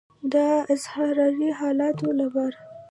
د 0.33 0.35
اضطراري 0.73 1.49
حالاتو 1.59 2.07
لپاره. 2.19 2.57